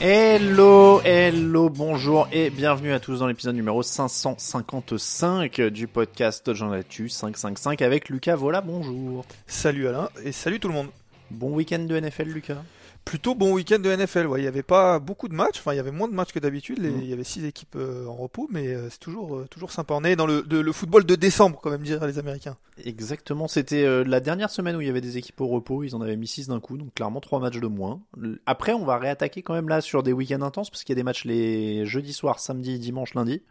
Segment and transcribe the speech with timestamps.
[0.00, 7.08] Hello, hello, bonjour et bienvenue à tous dans l'épisode numéro 555 du podcast J'en Actu
[7.08, 9.24] 555 avec Lucas Vola, bonjour.
[9.46, 10.88] Salut Alain et salut tout le monde.
[11.30, 12.58] Bon week-end de NFL Lucas
[13.04, 14.26] Plutôt bon week-end de NFL.
[14.26, 15.58] Ouais, il n'y avait pas beaucoup de matchs.
[15.58, 16.78] Enfin, il y avait moins de matchs que d'habitude.
[16.82, 19.92] Il y avait six équipes euh, en repos, mais euh, c'est toujours, euh, toujours sympa.
[19.94, 22.56] On est dans le, de- le football de décembre, quand même dire les Américains.
[22.82, 26.00] Exactement, c'était la dernière semaine où il y avait des équipes au repos, ils en
[26.00, 28.00] avaient mis 6 d'un coup, donc clairement 3 matchs de moins.
[28.46, 31.00] Après, on va réattaquer quand même là sur des week-ends intenses, parce qu'il y a
[31.00, 33.42] des matchs les jeudis soirs, samedi, dimanche, lundi,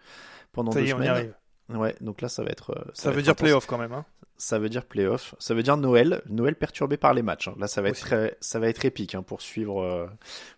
[0.52, 1.10] pendant Ça deux y est, on y semaines.
[1.12, 1.34] arrive.
[1.70, 2.76] Ouais, donc là ça va être...
[2.94, 3.94] Ça, va veut être dire playoff quand même.
[3.94, 4.04] Hein.
[4.38, 5.36] Ça veut dire playoff.
[5.40, 6.22] Ça veut dire Noël.
[6.28, 7.48] Noël perturbé par les matchs.
[7.48, 7.56] hein.
[7.60, 10.08] Là, ça va être très, ça va être épique hein, pour suivre, euh,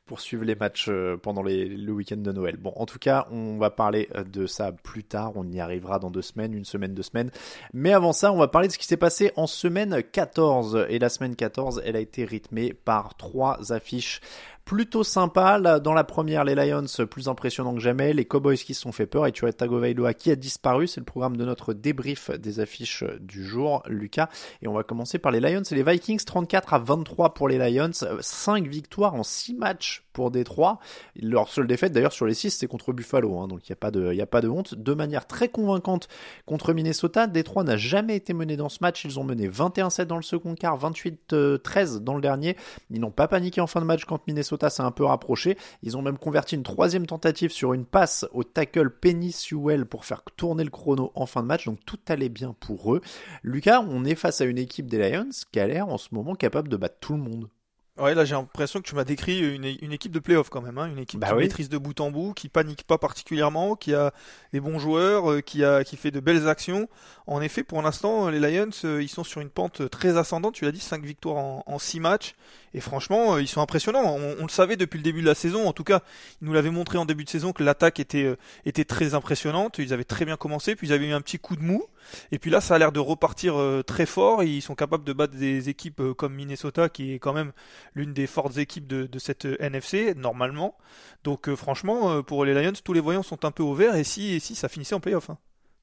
[0.05, 2.57] pour suivre les matchs euh, pendant les, le week-end de Noël.
[2.57, 5.33] Bon, en tout cas, on va parler euh, de ça plus tard.
[5.35, 7.31] On y arrivera dans deux semaines, une semaine, deux semaines.
[7.73, 10.87] Mais avant ça, on va parler de ce qui s'est passé en semaine 14.
[10.89, 14.21] Et la semaine 14, elle a été rythmée par trois affiches
[14.65, 15.59] plutôt sympa.
[15.79, 19.05] Dans la première, les Lions plus impressionnants que jamais, les Cowboys qui se sont fait
[19.05, 20.87] peur et Tua Tagovailoa qui a disparu.
[20.87, 24.27] C'est le programme de notre débrief des affiches du jour, Lucas.
[24.63, 27.57] Et on va commencer par les Lions et les Vikings, 34 à 23 pour les
[27.59, 30.79] Lions, 5 victoires en 6 matchs pour Détroit.
[31.21, 33.75] Leur seule défaite d'ailleurs sur les 6 c'est contre Buffalo, hein, donc il n'y a,
[33.75, 34.73] pas de- a pas de honte.
[34.73, 36.07] De manière très convaincante
[36.45, 39.03] contre Minnesota, Détroit n'a jamais été mené dans ce match.
[39.05, 42.55] Ils ont mené 21-7 dans le second quart, 28-13 dans le dernier.
[42.89, 45.57] Ils n'ont pas paniqué en fin de match quand Minnesota s'est un peu rapproché.
[45.83, 50.05] Ils ont même converti une troisième tentative sur une passe au tackle Penny Sewell pour
[50.05, 51.66] faire tourner le chrono en fin de match.
[51.66, 53.01] Donc tout allait bien pour eux.
[53.43, 56.35] Lucas, on est face à une équipe des Lions qui a l'air en ce moment
[56.35, 57.49] capable de battre tout le monde.
[57.97, 60.78] Ouais, là j'ai l'impression que tu m'as décrit une, une équipe de playoff quand même.
[60.78, 60.88] Hein.
[60.88, 61.44] Une équipe Bah qui oui.
[61.44, 64.13] maîtrise de bout en bout, qui panique pas particulièrement, qui a
[64.51, 66.89] des bons joueurs, euh, qui, a, qui fait de belles actions.
[67.25, 70.55] En effet, pour l'instant, les Lions, euh, ils sont sur une pente très ascendante.
[70.55, 72.34] Tu l'as dit, 5 victoires en, en 6 matchs.
[72.73, 74.03] Et franchement, euh, ils sont impressionnants.
[74.03, 75.66] On, on le savait depuis le début de la saison.
[75.66, 76.01] En tout cas,
[76.41, 78.35] ils nous l'avaient montré en début de saison que l'attaque était,
[78.66, 79.78] était très impressionnante.
[79.79, 81.85] Ils avaient très bien commencé, puis ils avaient eu un petit coup de mou.
[82.34, 83.55] Et puis là, ça a l'air de repartir
[83.88, 84.44] très fort.
[84.44, 87.53] Ils sont capables de battre des équipes comme Minnesota, qui est quand même
[87.94, 90.78] l'une des fortes équipes de, cette euh, NFC, normalement.
[91.23, 93.96] Donc euh, franchement, euh, pour les Lions, tous les voyants sont un peu au vert.
[93.96, 95.38] Et si, et si ça finissait en playoff hein.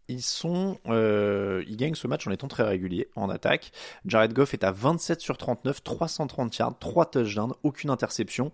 [0.09, 3.73] Ils sont, euh, ils gagnent ce match en étant très réguliers en attaque.
[4.05, 8.51] Jared Goff est à 27 sur 39, 330 yards, 3 touchdowns, aucune interception.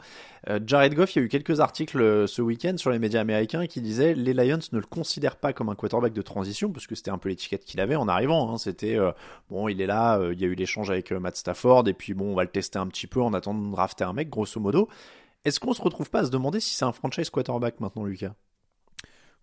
[0.48, 3.20] Euh, Jared Goff, il y a eu quelques articles euh, ce week-end sur les médias
[3.20, 6.86] américains qui disaient les Lions ne le considèrent pas comme un quarterback de transition parce
[6.86, 8.52] que c'était un peu l'étiquette qu'il avait en arrivant.
[8.52, 8.58] Hein.
[8.58, 8.98] C'était
[9.50, 12.32] bon, il est là, il y a eu l'échange avec Matt Stafford et puis bon,
[12.32, 14.88] on va le tester un petit peu en attendant de drafter un mec, grosso modo.
[15.44, 18.34] Est-ce qu'on se retrouve pas à se demander si c'est un franchise quarterback maintenant, Lucas?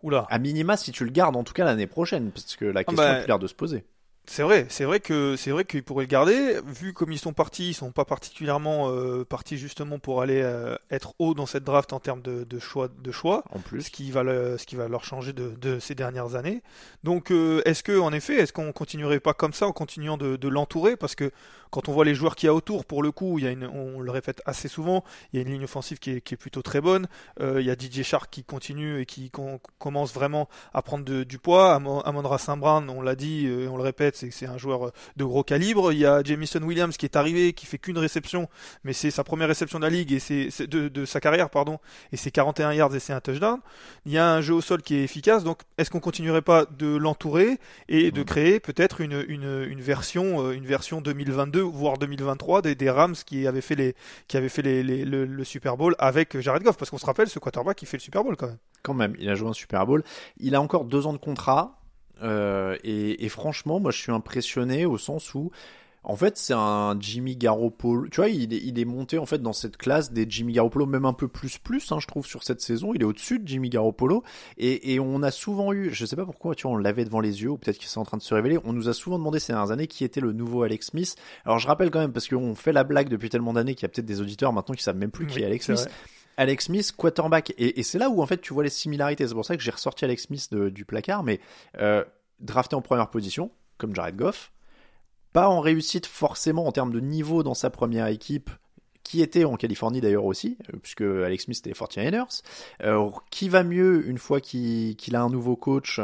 [0.06, 0.28] Oula.
[0.30, 3.04] À minima, si tu le gardes en tout cas l'année prochaine, parce que la question
[3.04, 3.84] bah, a plus l'air de se poser.
[4.28, 6.60] C'est vrai, c'est vrai que c'est vrai qu'ils pourraient le garder.
[6.66, 10.76] Vu comme ils sont partis, ils sont pas particulièrement euh, partis justement pour aller euh,
[10.90, 13.44] être haut dans cette draft en termes de, de choix, de choix.
[13.52, 13.84] En plus.
[13.84, 16.64] ce qui va le- ce qui va leur changer de, de ces dernières années.
[17.04, 20.38] Donc, euh, est-ce que en effet, est-ce qu'on continuerait pas comme ça en continuant de,
[20.38, 20.96] de l'entourer?
[20.98, 21.30] Parce que
[21.70, 23.52] quand on voit les joueurs qu'il y a autour, pour le coup, il y a
[23.52, 26.34] une, on le répète assez souvent, il y a une ligne offensive qui est, qui
[26.34, 27.08] est plutôt très bonne.
[27.42, 29.30] Il y a DJ Shark qui continue et qui
[29.78, 31.74] commence vraiment à prendre du poids.
[31.76, 34.92] Amo- Amon-Ra Saint Brown, on l'a dit, euh, on le répète, c'est un joueur euh,
[35.18, 35.92] de gros calibre.
[35.92, 38.50] Il y a Jamison Williams qui est arrivé, qui fait qu'une réception,
[38.84, 41.80] mais c'est sa première réception de la ligue et c'est de, de sa carrière, pardon,
[42.12, 43.60] et c'est 41 yards et c'est un touchdown.
[44.06, 46.66] Il y a un jeu au sol qui est efficace, donc est-ce qu'on continuerait pas
[46.66, 47.60] de l'entourer
[47.90, 52.76] et de créer peut-être une, une, une version euh, une version 2022 voire 2023 des,
[52.76, 53.96] des Rams qui avaient fait les
[54.28, 56.78] qui avaient fait les, les- le, le Super Bowl avec Jared Goff?
[56.78, 58.58] Parce qu'on se rappelle ce quarterback qui fait le Super Bowl quand même.
[58.84, 60.04] Quand même, il a joué un Super Bowl.
[60.38, 61.80] Il a encore deux ans de contrat.
[62.22, 65.52] Euh, et, et franchement, moi, je suis impressionné au sens où,
[66.08, 68.08] en fait, c'est un Jimmy Garoppolo.
[68.10, 70.86] Tu vois, il est, il est monté en fait dans cette classe des Jimmy Garoppolo,
[70.86, 72.94] même un peu plus plus, hein, je trouve, sur cette saison.
[72.94, 74.24] Il est au-dessus de Jimmy Garoppolo.
[74.58, 77.22] Et, et on a souvent eu, je sais pas pourquoi, tu vois, on l'avait devant
[77.22, 78.60] les yeux, ou peut-être qu'il c'est en train de se révéler.
[78.66, 81.16] On nous a souvent demandé ces dernières années qui était le nouveau Alex Smith.
[81.44, 83.86] Alors, je rappelle quand même, parce qu'on fait la blague depuis tellement d'années qu'il y
[83.88, 85.80] a peut-être des auditeurs maintenant qui savent même plus qui est Alex Smith.
[85.80, 85.90] vrai.
[86.38, 87.54] Alex Smith, quarterback.
[87.58, 89.28] Et, c'est là où en fait tu vois les similarités.
[89.28, 91.40] C'est pour ça que j'ai ressorti Alex Smith du placard, mais
[91.80, 92.04] euh,
[92.40, 94.52] drafté en première position, comme Jared Goff.
[95.34, 98.50] Pas en réussite forcément en termes de niveau dans sa première équipe,
[99.04, 102.42] qui était en Californie d'ailleurs aussi, euh, puisque Alex Smith était 49ers.
[102.84, 106.00] Euh, qui va mieux une fois qu'il a un nouveau coach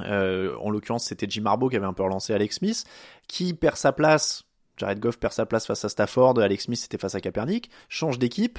[0.00, 2.84] en l'occurrence, c'était Jim Harbaugh qui avait un peu relancé Alex Smith,
[3.26, 4.47] qui perd sa place.
[4.78, 8.18] Jared Goff perd sa place face à Stafford, Alex Smith c'était face à Kaepernick, change
[8.18, 8.58] d'équipe.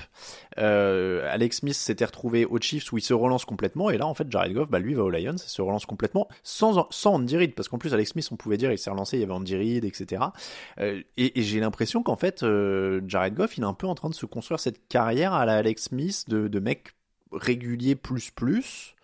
[0.58, 4.14] Euh, Alex Smith s'était retrouvé aux Chiefs où il se relance complètement, et là en
[4.14, 7.38] fait Jared Goff, bah, lui va aux Lions et se relance complètement sans, sans Andy
[7.38, 9.34] Reid, parce qu'en plus Alex Smith on pouvait dire il s'est relancé, il y avait
[9.34, 10.24] Andy Reid, etc.
[10.80, 13.96] Euh, et et j'ai l'impression qu'en fait euh, Jared Goff il est un peu en
[13.96, 16.94] train de se construire cette carrière à la Alex Smith de, de mec
[17.32, 18.96] régulier plus plus.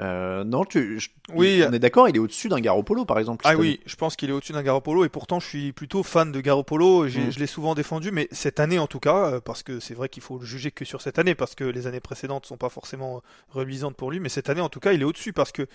[0.00, 1.62] Euh, non, tu, je- Oui.
[1.68, 3.44] on est d'accord, il est au-dessus d'un Garoppolo par exemple.
[3.46, 6.32] Ah oui, je pense qu'il est au-dessus d'un Garoppolo et pourtant je suis plutôt fan
[6.32, 7.06] de Garoppolo.
[7.08, 7.30] J'ai- Mm.
[7.32, 10.08] Je l'ai souvent défendu, mais cette année en tout cas, euh, parce que c'est vrai
[10.08, 12.70] qu'il faut le juger que sur cette année, parce que les années précédentes sont pas
[12.70, 13.20] forcément euh,
[13.50, 15.66] reluisantes pour lui, mais cette année en tout cas, il est au-dessus parce que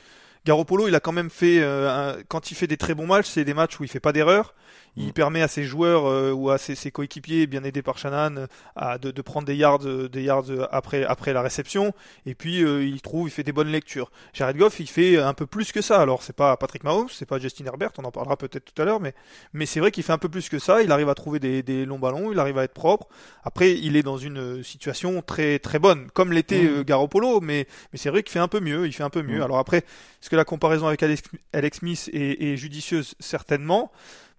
[0.46, 3.26] Garoppolo, il a quand même fait, euh, un- quand il fait des très bons matchs,
[3.28, 4.54] c'est des matchs où il fait pas d'erreur.
[4.96, 5.14] Il Mm.
[5.14, 8.46] permet à ses joueurs euh, ou à ses, ses coéquipiers, bien aidés par Shannon,
[8.76, 11.94] à, de, de prendre des yards, des yards après, après la réception.
[12.28, 14.12] Et puis il trouve, il fait des bonnes lectures.
[14.34, 16.02] Jared Goff, il fait un peu plus que ça.
[16.02, 18.86] Alors c'est pas Patrick Mahomes, c'est pas Justin Herbert, on en parlera peut-être tout à
[18.86, 19.14] l'heure, mais
[19.54, 20.82] mais c'est vrai qu'il fait un peu plus que ça.
[20.82, 23.08] Il arrive à trouver des, des longs ballons, il arrive à être propre.
[23.44, 26.78] Après, il est dans une situation très très bonne, comme l'était Mm.
[26.80, 28.86] euh, Garoppolo, mais mais c'est vrai qu'il fait un peu mieux.
[28.88, 29.40] Il fait un peu mieux.
[29.40, 29.44] Mm.
[29.44, 31.24] Alors après, est-ce que la comparaison avec Alex,
[31.54, 33.16] Alex Smith est, est judicieuse?
[33.20, 33.92] Certainement.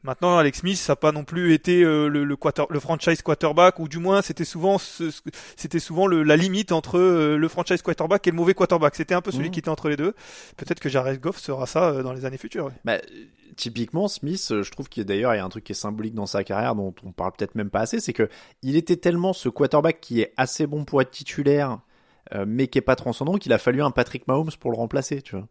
[0.06, 3.20] Maintenant, Alex Smith, ça n'a pas non plus été euh, le, le, quarter- le franchise
[3.23, 7.82] quarterback, ou du moins, c'était souvent, c'était souvent le- la limite entre euh, le franchise
[7.82, 8.94] quarterback et le mauvais quarterback.
[8.94, 9.50] C'était un peu celui Mhm.
[9.50, 10.14] qui était entre les deux.
[10.56, 12.67] Peut-être que Jared Goff sera ça euh, dans les années futures.
[12.67, 12.73] ouais.
[12.85, 12.99] Bah,
[13.56, 15.73] typiquement, Smith, euh, je trouve qu'il y a d'ailleurs il y a un truc qui
[15.73, 18.29] est symbolique dans sa carrière dont on parle peut-être même pas assez, c'est que
[18.62, 21.81] il était tellement ce quarterback qui est assez bon pour être titulaire,
[22.35, 25.23] euh, mais qui est pas transcendant, qu'il a fallu un Patrick Mahomes pour le remplacer,
[25.23, 25.47] tu vois.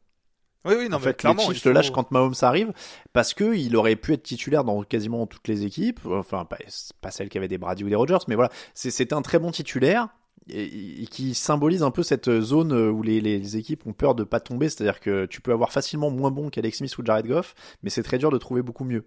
[0.66, 1.42] Oui, oui, non, en mais fait, clairement.
[1.48, 2.74] les Chiefs faut- le lâchent quand Mahomes arrive
[3.14, 6.00] parce que il aurait pu être titulaire dans quasiment toutes les équipes.
[6.06, 6.58] Enfin, pas,
[7.02, 9.40] pas celles qui avaient des Brady ou des Rodgers, mais voilà, c'est c'est un très
[9.40, 10.10] bon titulaire
[10.50, 14.24] et, et qui symbolise un peu cette zone où les, les équipes ont peur de
[14.24, 14.70] pas tomber.
[14.70, 17.54] C'est-à-dire que tu peux avoir facilement moins bon qu'Alex Smith ou Jared Goff,
[17.84, 19.06] mais c'est très dur de trouver beaucoup mieux.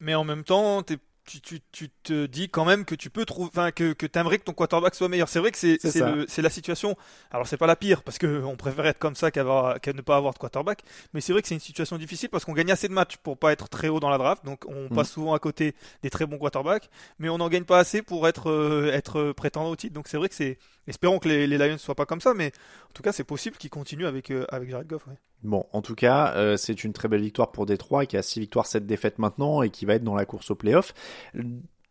[0.00, 3.24] Mais en même temps, t'es- tu, tu, tu te dis quand même que tu peux
[3.24, 5.28] trouver, enfin que, que t'aimerais que ton quarterback soit meilleur.
[5.28, 6.10] C'est vrai que c'est C'est c'est ça.
[6.10, 6.96] le- c'est la situation.
[7.30, 10.00] Alors c'est pas la pire parce que on préfère être comme ça qu'avoir qu'à ne
[10.00, 10.82] pas avoir de quarterback.
[11.12, 13.36] Mais c'est vrai que c'est une situation difficile parce qu'on gagne assez de matchs pour
[13.38, 14.44] pas être très haut dans la draft.
[14.44, 14.94] Donc on Mm.
[14.96, 18.26] passe souvent à côté des très bons quarterbacks, mais on n'en gagne pas assez pour
[18.26, 19.94] être euh, être prétendant au titre.
[19.94, 22.52] Donc c'est vrai que c'est espérons que les, les Lions soient pas comme ça, mais
[22.88, 25.06] en tout cas c'est possible qu'ils continuent avec euh, avec Jared Goff.
[25.06, 25.14] ouais.
[25.44, 28.40] Bon, en tout cas, euh, c'est une très belle victoire pour Détroit qui a 6
[28.40, 30.94] victoires, 7 défaites maintenant et qui va être dans la course au playoff.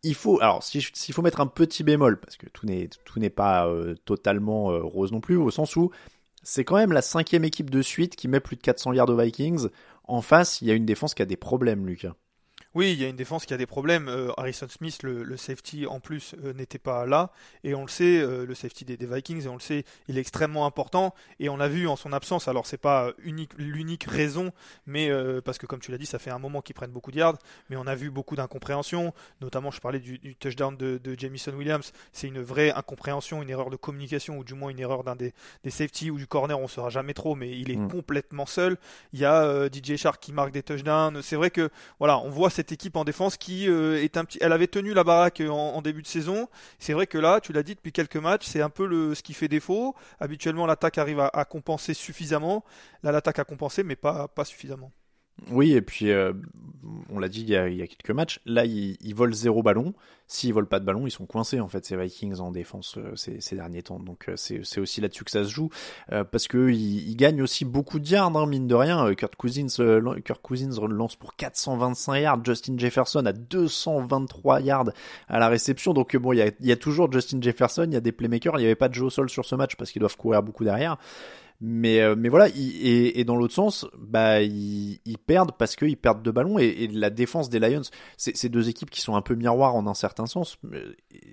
[0.02, 3.30] Il faut, alors, s'il faut mettre un petit bémol, parce que tout n'est tout n'est
[3.30, 5.90] pas euh, totalement euh, rose non plus, au sens où
[6.42, 9.16] c'est quand même la cinquième équipe de suite qui met plus de 400 yards aux
[9.16, 9.68] Vikings.
[10.04, 12.14] En face, il y a une défense qui a des problèmes, Lucas.
[12.78, 14.06] Oui, il y a une défense qui a des problèmes.
[14.06, 17.32] Euh, Harrison Smith, le, safety en plus, euh, n'était pas là.
[17.64, 20.20] Et on le sait, euh, le safety des, Vikings, et on le sait, il est
[20.20, 21.12] extrêmement important.
[21.40, 22.46] Et on l'a vu en son absence.
[22.46, 24.52] Alors, c'est pas l'unique raison,
[24.86, 25.10] mais
[25.44, 27.38] parce que comme tu l'as dit, ça fait un moment qu'ils prennent beaucoup de yards.
[27.68, 29.12] Mais on a vu beaucoup d'incompréhension.
[29.40, 31.92] Notamment, je parlais du, touchdown de, Jamison Williams.
[32.12, 35.34] C'est une vraie incompréhension, une erreur de communication, ou du moins une erreur d'un des,
[35.64, 36.56] des safety ou du corner.
[36.56, 37.90] On ne saura jamais trop, mais il est mm.
[37.90, 38.76] complètement seul.
[39.12, 41.22] Il y a DJ Shark qui marque des touchdowns.
[41.22, 44.38] C'est vrai que, voilà, on voit cette équipe en défense qui euh, est un petit.
[44.40, 46.48] Elle avait tenu la baraque en, début de saison.
[46.78, 49.22] C'est vrai que là, tu l'as dit depuis quelques matchs, c'est un peu le, ce
[49.22, 49.94] qui fait défaut.
[50.20, 52.64] Habituellement, l'attaque arrive à, compenser suffisamment.
[53.02, 54.92] Là, l'attaque a compensé, mais pas, pas suffisamment.
[55.50, 56.32] Oui, et puis euh,
[57.10, 59.94] on l'a dit il y, a, quelques matchs, là ils, volent zéro ballon.
[60.26, 63.16] S'ils volent pas de ballon, ils sont coincés en fait ces Vikings en défense euh,
[63.16, 63.98] ces, derniers temps.
[63.98, 65.70] Donc euh, c'est aussi là-dessus que ça se joue
[66.08, 69.14] parce que ils, gagnent aussi beaucoup de yards hein, mine de rien.
[69.14, 69.68] Kurt Cousins,
[70.24, 74.90] Kurt Cousins lance pour 425 yards, Justin Jefferson a 223 yards
[75.28, 75.94] à la réception.
[75.94, 78.56] Donc bon, il y a, y a, toujours Justin Jefferson, il y a des playmakers.
[78.56, 80.64] Il n'y avait pas de Joe Sol sur ce match parce qu'ils doivent courir beaucoup
[80.64, 80.98] derrière.
[81.60, 86.22] Mais, euh, mais voilà, et, dans l'autre sens, bah, ils, ils perdent parce qu'ils perdent
[86.22, 87.82] de ballons et, la défense des Lions,
[88.16, 90.58] c'est deux équipes qui sont un peu miroirs en un certain sens.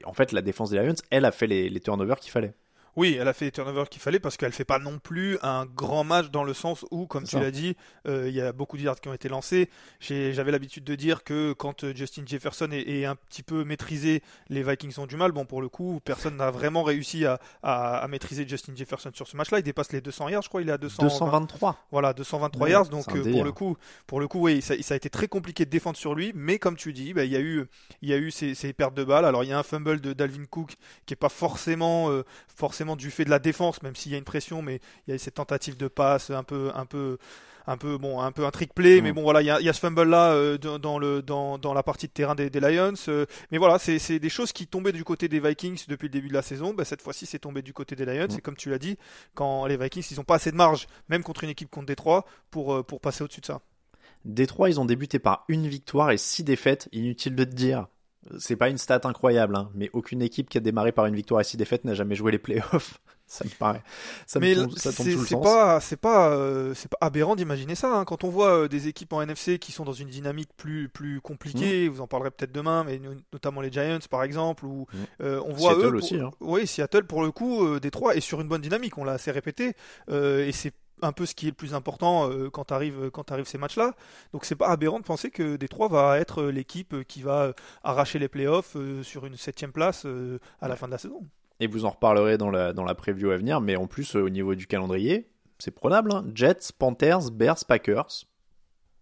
[0.04, 2.54] En fait, la défense des Lions, elle a fait les turnovers qu'il fallait.
[2.96, 5.66] Oui, elle a fait les turnovers qu'il fallait parce qu'elle fait pas non plus un
[5.66, 7.76] grand match dans le sens où, comme tu l'as dit,
[8.08, 9.70] euh, il y a beaucoup de yards qui ont été lancés.
[10.00, 14.64] J'avais l'habitude de dire que quand euh, Justin Jefferson est, un petit peu maîtrisé, les
[14.64, 15.34] Vikings ont du mal.
[15.34, 19.60] Bon, pour le coup, personne n'a vraiment réussi à, maîtriser Justin Jefferson sur ce match-là.
[19.60, 20.62] Il dépasse les 200 yards, je crois.
[20.62, 21.88] Il est à 223.
[21.92, 22.88] Voilà, 223 yards.
[22.88, 23.76] Donc euh, pour le coup,
[24.08, 26.32] pour le coup, oui, ça, a été très compliqué de défendre sur lui.
[26.34, 27.66] Mais comme tu dis, bah, il y a eu,
[28.02, 29.26] il y a eu ces, pertes de balles.
[29.26, 30.76] Alors il y a un fumble de Dalvin Cook
[31.06, 32.10] qui est pas forcément,
[32.56, 35.16] forcément du fait de la défense même s'il y a une pression, mais il y
[35.16, 37.18] a cette tentative de passe un peu, un peu,
[37.68, 39.16] un peu, bon, un peu un trick play, mais mm.
[39.16, 42.08] bon, voilà, il y a, ce fumble là euh, dans, le, dans, dans, la partie
[42.08, 42.94] de terrain des, Lions.
[43.08, 46.30] Euh, mais voilà, c'est des choses qui tombaient du côté des Vikings depuis le début
[46.30, 46.74] de la saison.
[46.74, 48.28] Bah, cette fois-ci, c'est tombé du côté des Lions.
[48.30, 48.38] Mm.
[48.38, 48.98] Et comme tu l'as dit,
[49.34, 52.26] quand les Vikings, ils n'ont pas assez de marge, même contre une équipe contre Détroit,
[52.52, 53.62] pour, euh, pour passer au-dessus de ça.
[54.24, 56.90] Détroit, ils ont débuté par une victoire et six défaites.
[56.92, 57.88] Inutile de te dire
[58.40, 61.42] c'est pas une stat incroyable, hein, mais aucune équipe qui a démarré par une victoire
[61.42, 63.00] et six défaites n'a jamais joué les playoffs.
[63.28, 63.82] ça me paraît.
[64.28, 67.92] Ça mais c'est pas, c'est pas, euh, c'est pas aberrant d'imaginer ça.
[67.92, 68.06] Hein.
[68.06, 71.22] Quand on voit euh, des équipes en NFC qui sont dans une dynamique plus, plus
[71.22, 71.92] compliquée, mmh.
[71.92, 73.02] vous en parlerez peut-être demain, mais
[73.34, 74.98] notamment les Giants par exemple, ou mmh.
[75.24, 76.18] euh, on voit Seattle aussi.
[76.18, 76.32] Hein.
[76.40, 78.98] Oui, Seattle pour le coup, Détroit est sur une bonne dynamique.
[78.98, 79.74] On l'a assez répété,
[80.12, 83.46] et c'est un peu ce qui est le plus important euh, quand arrivent quand arrive
[83.46, 83.94] ces matchs-là.
[84.34, 87.54] Donc c'est pas aberrant de penser que Détroit va être euh, l'équipe qui va euh,
[87.84, 90.06] arracher les playoffs sur une septième place
[90.62, 91.22] à la fin de la saison.
[91.60, 94.30] Et vous en reparlerez dans la, dans la preview à venir, mais en plus au
[94.30, 96.12] niveau du calendrier, c'est prenable.
[96.14, 96.26] Hein.
[96.34, 98.26] Jets, Panthers, Bears, Packers.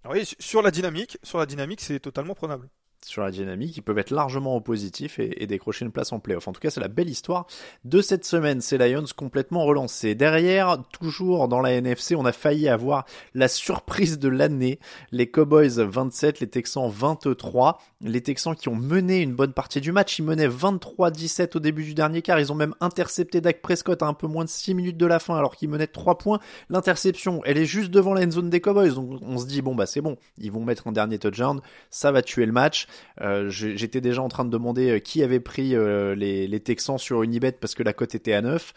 [0.10, 2.70] Oui, sur la dynamique, sur la dynamique, c'est totalement prenable
[3.06, 6.48] sur la dynamique, ils peuvent être largement positifs et, et, décrocher une place en playoff.
[6.48, 7.48] En tout cas, c'est la belle histoire
[7.86, 8.62] de cette semaine.
[8.62, 10.16] C'est Lions complètement relancés.
[10.16, 14.80] Derrière, toujours dans la NFC, on a failli avoir la surprise de l'année.
[15.12, 17.80] Les Cowboys 27, les Texans 23.
[18.02, 20.20] Les Texans qui ont mené une bonne partie du match.
[20.20, 22.40] Ils menaient 23-17 au début du dernier quart.
[22.40, 25.20] Ils ont même intercepté Dak Prescott à un peu moins de 6 minutes de la
[25.20, 26.40] fin alors qu'ils menaient 3 points.
[26.70, 28.94] L'interception, elle est juste devant la end zone des Cowboys.
[28.94, 31.62] Donc on se dit, bon bah c'est bon, ils vont mettre un dernier touchdown.
[31.90, 32.88] Ça va tuer le match.
[33.22, 37.24] Euh, j'étais déjà en train de demander euh, qui avait pris euh, les, Texans sur
[37.24, 38.74] Unibet parce que la cote était à 9.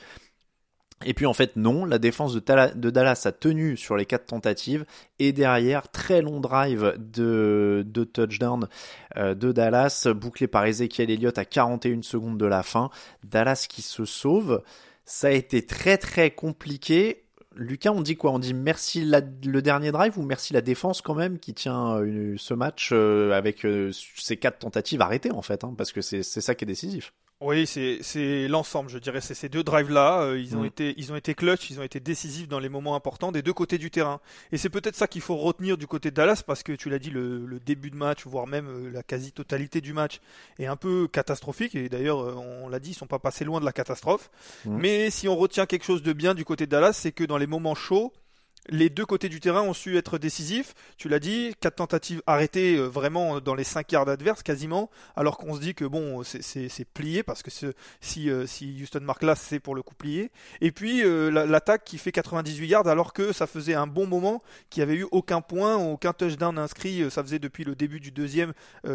[1.04, 4.86] Et puis en fait non, la défense de, Dallas a tenu sur les quatre tentatives
[5.18, 8.66] et derrière très long drive de, de touchdown
[9.14, 12.88] de Dallas bouclé par Ezekiel Elliott à 41 secondes de la fin.
[13.24, 14.62] Dallas qui se sauve.
[15.04, 17.25] Ça a été très très compliqué.
[17.56, 18.32] Lucas, on dit quoi?
[18.32, 22.34] On dit merci le dernier drive ou merci la défense quand même qui tient euh,
[22.36, 26.22] ce match euh, avec euh, ces quatre tentatives arrêtées en fait, hein, parce que c'est
[26.22, 27.12] ça qui est décisif.
[27.42, 29.20] Oui, c'est l'ensemble, je dirais.
[29.20, 30.22] C'est ces deux drives-là.
[30.22, 30.66] Euh, ils, ont mm.
[30.66, 33.52] été, ils ont été clutch, ils ont été décisifs dans les moments importants des deux
[33.52, 34.20] côtés du terrain.
[34.52, 36.98] Et c'est peut-être ça qu'il faut retenir du côté de Dallas, parce que tu l'as
[36.98, 40.20] dit, le, début de match, voire même euh, la quasi-totalité du match,
[40.58, 41.74] est un peu catastrophique.
[41.74, 44.30] Et d'ailleurs, euh, on l'a dit, ils sont pas passés loin de la catastrophe.
[44.64, 44.76] Mm.
[44.78, 47.36] Mais si on retient quelque chose de bien du côté de Dallas, c'est que dans
[47.36, 48.14] les moments chauds,
[48.68, 50.74] les deux côtés du terrain ont su être décisifs.
[50.96, 55.38] Tu l'as dit, quatre tentatives arrêtées euh, vraiment dans les cinq yards adverses quasiment, alors
[55.38, 57.50] qu'on se dit que bon, c'est plié parce que
[58.00, 60.30] si, euh, si Houston marque là, c'est pour le coup plié.
[60.60, 64.42] Et puis euh, l'attaque qui fait 98 yards alors que ça faisait un bon moment,
[64.70, 68.10] qu'il n'y avait eu aucun point, aucun touchdown inscrit, ça faisait depuis le début du
[68.10, 68.52] deuxième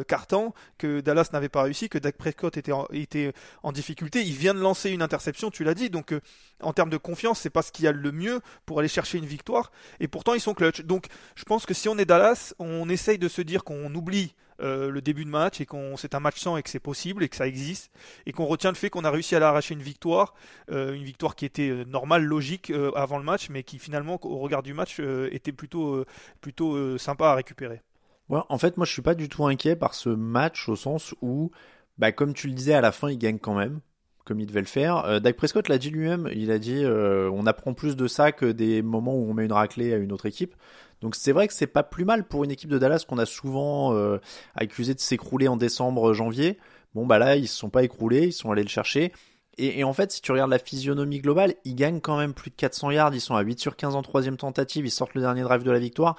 [0.07, 4.21] quart-temps que Dallas n'avait pas réussi, que Dak Prescott était en, était en difficulté.
[4.21, 6.13] Il vient de lancer une interception, tu l'as dit, donc
[6.61, 9.17] en termes de confiance, c'est pas ce qu'il y a le mieux pour aller chercher
[9.17, 9.61] une victoire
[10.00, 10.82] et pourtant ils sont clutch.
[10.82, 14.34] Donc je pense que si on est Dallas, on essaye de se dire qu'on oublie
[14.63, 17.30] le début de match et qu'on c'est un match sans et que c'est possible et
[17.30, 17.91] que ça existe
[18.27, 20.36] et qu'on retient le fait qu'on a réussi à arracher une victoire,
[20.70, 24.75] une victoire qui était normale, logique avant le match, mais qui finalement au regard du
[24.75, 25.00] match
[25.32, 26.06] était plutôt
[26.41, 27.82] plutôt sympa à récupérer.
[28.30, 31.15] Ouais, en fait, moi je suis pas du tout inquiet par ce match au sens
[31.24, 31.50] où,
[31.98, 33.82] bah, comme tu le disais, à la fin il gagne quand même
[34.25, 35.05] comme il devait le faire.
[35.05, 38.31] Euh, Dak Prescott l'a dit lui-même, il a dit euh, on apprend plus de ça
[38.31, 40.55] que des moments où on met une raclée à une autre équipe.
[41.01, 43.25] Donc c'est vrai que c'est pas plus mal pour une équipe de Dallas qu'on a
[43.25, 44.19] souvent euh,
[44.55, 46.59] accusé de s'écrouler en décembre, janvier.
[46.93, 49.11] Bon bah là ils se sont pas écroulés, ils sont allés le chercher.
[49.57, 52.51] Et, et, en fait, si tu regardes la physionomie globale, ils gagnent quand même plus
[52.51, 55.21] de 400 yards, ils sont à 8 sur 15 en troisième tentative, ils sortent le
[55.21, 56.15] dernier drive de la victoire.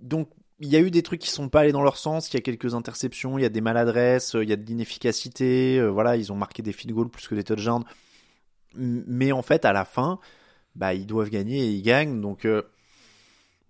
[0.00, 0.28] Donc
[0.62, 2.36] il y a eu des trucs qui sont pas allés dans leur sens, il y
[2.38, 6.16] a quelques interceptions, il y a des maladresses, il y a de l'inefficacité, euh, voilà,
[6.16, 7.84] ils ont marqué des field goals plus que des touchdowns.
[8.76, 10.20] Mais en fait, à la fin,
[10.76, 12.20] bah, ils doivent gagner et ils gagnent.
[12.20, 12.62] Donc, euh,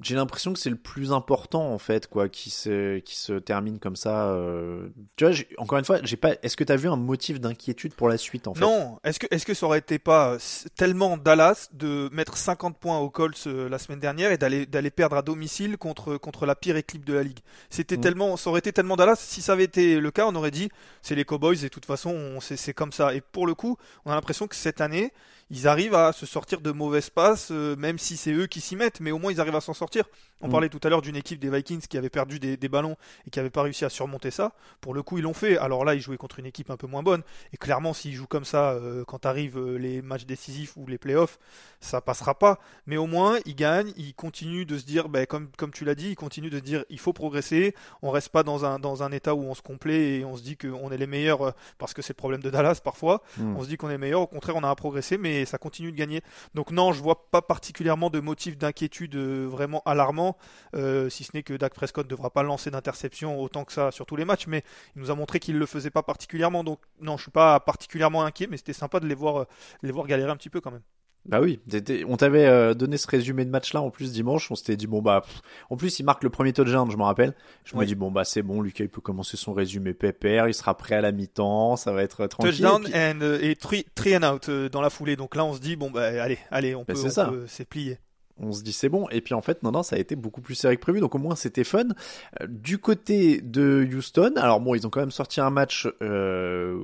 [0.02, 3.78] j'ai l'impression que c'est le plus important en fait quoi qui se qui se termine
[3.78, 4.88] comme ça euh...
[5.16, 7.94] tu vois encore une fois j'ai pas est-ce que tu as vu un motif d'inquiétude
[7.94, 8.60] pour la suite en fait?
[8.60, 10.36] Non est-ce que est-ce que ça aurait été pas
[10.76, 14.90] tellement Dallas de mettre 50 points au Colts euh, la semaine dernière et d'aller d'aller
[14.90, 17.40] perdre à domicile contre contre la pire équipe de la ligue?
[17.70, 18.00] C'était mm.
[18.00, 20.70] tellement ça aurait été tellement Dallas si ça avait été le cas on aurait dit
[21.02, 23.14] c'est les Cowboys et de toute façon c'est comme ça.
[23.14, 25.12] Et pour le coup on a l'impression que cette année
[25.52, 28.74] ils arrivent à se sortir de mauvaises passes, euh, même si c'est eux qui s'y
[28.74, 30.04] mettent, mais au moins ils arrivent à s'en sortir.
[30.40, 30.50] On mm.
[30.50, 33.38] parlait tout à l'heure d'une équipe des Vikings qui avait perdu des, ballons et qui
[33.38, 34.52] n'avait pas réussi à surmonter ça.
[34.80, 35.58] Pour le coup, ils l'ont fait.
[35.58, 37.22] Alors là, ils jouaient contre une équipe un peu moins bonne.
[37.52, 40.98] Et clairement, s'ils jouent comme ça euh, quand arrivent euh, les matchs décisifs ou les
[40.98, 41.38] playoffs,
[41.80, 42.58] ça passera pas.
[42.86, 45.94] Mais au moins, ils gagnent, ils continuent de se dire, ben, comme, comme tu l'as
[45.94, 47.74] dit, ils continuent de se dire, il faut progresser.
[48.00, 50.42] On reste pas dans un, dans un état où on se complaît et on se
[50.42, 53.22] dit qu'on est les meilleurs parce que c'est le problème de Dallas parfois.
[53.36, 53.56] Mm.
[53.56, 54.22] On se dit qu'on est meilleur.
[54.22, 56.22] Au contraire, on a à progresser, mais ça continue de gagner.
[56.54, 60.36] Donc non, je vois pas particulièrement de motif d'inquiétude euh, vraiment alarmant,
[60.74, 63.90] euh, si ce n'est que Dak Prescott ne devra pas lancer d'interception autant que ça
[63.90, 64.62] sur tous les matchs, mais
[64.96, 66.64] il nous a montré qu'il le faisait pas particulièrement.
[66.64, 69.44] Donc non, je suis pas particulièrement inquiet, mais c'était sympa de euh,
[69.82, 70.82] les voir galérer un petit peu quand même.
[71.24, 71.60] Bah oui,
[72.08, 74.88] on t'avait euh, donné ce résumé de match là en plus dimanche, on s'était dit
[74.88, 75.24] bon bah
[75.70, 77.34] en plus il marque le premier touchdown, je me rappelle.
[77.64, 80.54] Je me dis bon bah c'est bon, Lucas il peut commencer son résumé pépère, il
[80.54, 82.50] sera prêt à la mi-temps, ça va être tranquille.
[82.50, 83.86] Touchdown et, euh, et three,
[84.16, 85.14] and out euh, dans la foulée.
[85.14, 87.98] Donc là on se dit bon bah allez, allez, on bah, peut, c'est plié.
[88.38, 89.08] On se dit c'est bon.
[89.10, 90.98] Et puis en fait non non ça a été beaucoup plus serré que prévu.
[90.98, 91.86] Donc au moins c'était fun.
[92.48, 96.80] Du côté de Houston alors bon ils ont quand même sorti un match euh,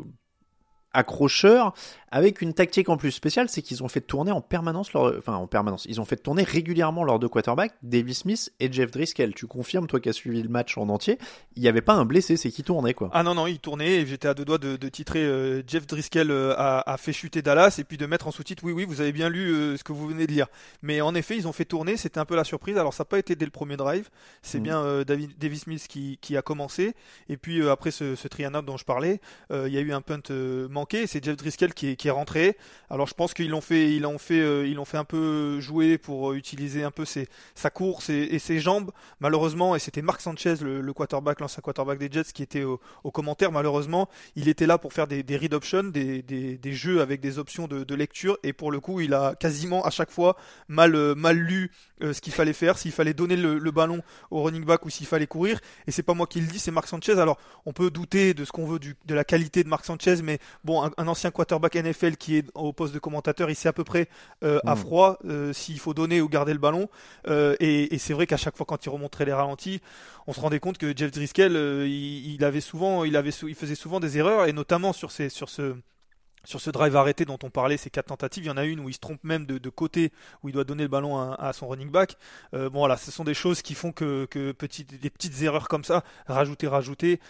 [0.92, 1.75] accrocheur
[2.11, 5.35] avec une tactique en plus spéciale, c'est qu'ils ont fait tourner en permanence leur, enfin
[5.35, 9.35] en permanence, ils ont fait tourner régulièrement leurs deux quarterbacks, Davis Smith et Jeff Driscoll.
[9.35, 11.19] Tu confirmes toi qui as suivi le match en entier,
[11.57, 13.11] il n'y avait pas un blessé, c'est qui tournait quoi.
[13.12, 16.31] Ah non non, il tournait et j'étais à deux doigts de, titrer euh, Jeff Driscoll
[16.31, 19.12] euh, a, fait chuter Dallas et puis de mettre en sous-titre oui oui vous avez
[19.12, 20.47] bien lu euh, ce que vous venez de lire.
[20.83, 22.79] Mais en effet ils ont fait tourner, c'était un peu la surprise.
[22.79, 24.09] Alors ça n'a pas été dès le premier drive,
[24.42, 24.62] c'est mm.
[24.62, 26.94] bien David, Davis Smith qui, qui, a commencé
[27.29, 28.29] et puis après ce, ce
[28.62, 30.23] dont je parlais, il y a eu un punt
[30.71, 32.56] manqué, c'est Jeff Driscoll qui est, qui est rentré.
[32.90, 35.98] Alors je pense qu'ils l'ont fait, ils l'ont fait, euh, ils fait un peu jouer
[35.98, 38.92] pour euh, utiliser un peu sa course et, ses jambes.
[39.20, 42.80] Malheureusement, et c'était Marc Sanchez, le, quarterback, l'ancien quarterback des Jets, qui était au,
[43.11, 43.52] commentaire.
[43.52, 47.94] Malheureusement, il était là pour faire des, read options, des, jeux avec des options de,
[47.94, 50.37] lecture, et pour le coup, il a quasiment à chaque fois
[50.68, 54.87] mal, euh, lu ce qu'il fallait faire, s'il fallait donner le, ballon au running back
[54.87, 55.61] ou s'il fallait courir.
[55.87, 57.18] Et c'est pas moi qui le dis, c'est Marc Sanchez.
[57.18, 60.38] Alors on peut douter de ce qu'on veut de la qualité de Marc Sanchez, mais
[60.64, 63.72] bon, un, un ancien quarterback NFL qui est au poste de commentateur, il sait à
[63.72, 64.09] peu près
[64.42, 64.79] euh, à mm.
[64.79, 66.88] froid euh, s'il faut donner ou garder le ballon.
[67.29, 69.81] Euh, et, c'est vrai qu'à chaque fois quand il remontrait les ralentis,
[70.27, 74.01] on se rendait compte que Jeff Driscoll, il, avait souvent, il avait, il faisait souvent
[74.01, 75.74] des erreurs et notamment sur ces, sur ce
[76.44, 78.81] sur ce drive arrêté dont on parlait, ces quatre tentatives, il y en a une
[78.81, 81.68] où il se trompe même de, côté, où il doit donner le ballon à, son
[81.68, 82.16] running back.
[82.53, 84.55] bon voilà, ce sont des choses qui font que, que
[85.01, 87.20] des petites erreurs comme ça, rajouter, rajouter,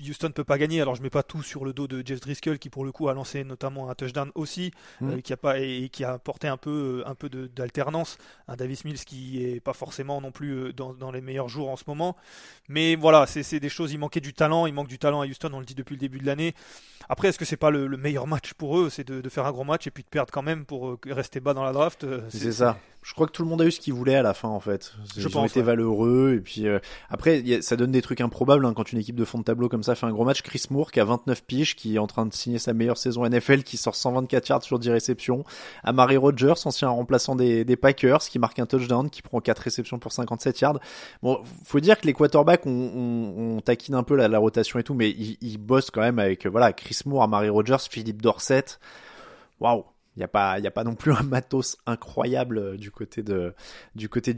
[0.00, 0.80] Houston ne peut pas gagner.
[0.80, 3.08] Alors je mets pas tout sur le dos de Jeff Driscoll qui pour le coup
[3.08, 5.10] a lancé notamment un touchdown aussi, mmh.
[5.10, 8.18] euh, qui a pas et, qui a apporté un peu un peu d'alternance.
[8.48, 11.70] Un Davis Mills qui est pas forcément non plus euh, dans, dans les meilleurs jours
[11.70, 12.16] en ce moment.
[12.68, 13.92] Mais voilà, c'est des choses.
[13.92, 14.66] Il manquait du talent.
[14.66, 15.50] Il manque du talent à Houston.
[15.52, 16.54] On le dit depuis le début de l'année.
[17.08, 19.52] Après, est-ce que c'est pas le, meilleur match pour eux C'est de, de, faire un
[19.52, 22.06] gros match et puis de perdre quand même pour euh, rester bas dans la draft.
[22.30, 24.34] C'est ça je crois que tout le monde a eu ce qu'il voulait à la
[24.34, 24.92] fin en fait.
[25.16, 28.72] Ils je ont été valeureux et puis euh, après ça donne des trucs improbables hein,
[28.74, 30.42] quand une équipe de fond de tableau comme ça fait un gros match.
[30.42, 33.24] Chris Moore qui a 29 piges, qui est en train de signer sa meilleure saison
[33.24, 35.44] NFL, qui sort 124 yards sur 10 réceptions.
[35.84, 40.00] Amari Rogers, ancien remplaçant des, des, Packers, qui marque un touchdown, qui prend 4 réceptions
[40.00, 40.80] pour 57 yards.
[41.22, 44.80] Bon, faut dire que les quarterbacks on, on, on taquine un peu la, la, rotation
[44.80, 48.20] et tout, mais ils, ils bossent quand même avec voilà Chris Moore, Amari Rogers, Philippe
[48.20, 48.64] Dorset.
[49.60, 49.84] Waouh
[50.16, 53.54] il n'y a pas non plus un matos incroyable euh, du côté de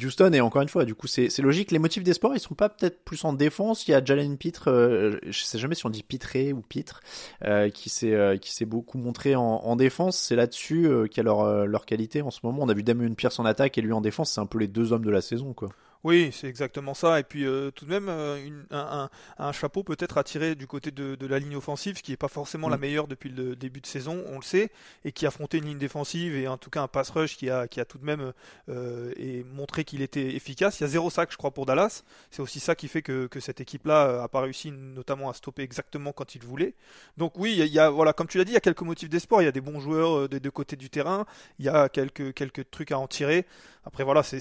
[0.04, 0.32] Houston.
[0.32, 1.70] Et encore une fois du coup c'est logique.
[1.70, 3.86] Les motifs des sports ils sont pas peut-être plus en défense.
[3.86, 7.00] Il y a Jalen Pitre euh, je sais jamais si on dit Pitré ou Pitre
[7.44, 10.18] euh, qui s'est beaucoup montré en, en défense.
[10.18, 12.58] C'est là-dessus qu'il y a leur leur qualité en ce moment.
[12.62, 14.32] On a vu Damien Pierce en attaque et lui en défense.
[14.32, 15.68] C'est un peu les deux hommes de la saison quoi
[16.04, 17.18] Oui, c'est exactement ça.
[17.18, 19.08] Et puis euh, tout de même, euh, une- un,
[19.38, 22.16] un- un chapeau peut-être à tirer du côté de, de la ligne offensive, qui n'est
[22.16, 22.80] pas forcément la Mm.
[22.80, 24.70] meilleure depuis le début de saison, on le sait,
[25.04, 27.50] et qui a affronté une ligne défensive et en tout cas un pass rush qui
[27.50, 28.32] a, qui a tout de même
[28.68, 30.78] euh, et montré qu'il était efficace.
[30.78, 32.04] Il y a zéro sac, je crois, pour Dallas.
[32.30, 35.62] C'est aussi ça qui fait que, que cette équipe-là a pas réussi notamment à stopper
[35.62, 36.74] exactement quand il voulait.
[37.16, 39.08] Donc oui, il y a, voilà, comme tu l'as dit, il y a quelques motifs
[39.10, 39.42] d'espoir.
[39.42, 41.26] Il y a des bons joueurs des deux côtés du terrain.
[41.58, 43.46] Il y a quelques, quelques trucs à en tirer.
[43.84, 44.40] Après voilà, c'est